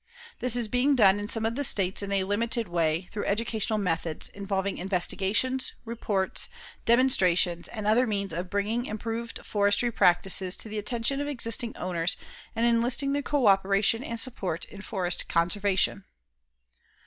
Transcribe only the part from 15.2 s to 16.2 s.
conservation.